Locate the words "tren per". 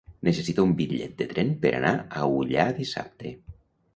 1.33-1.73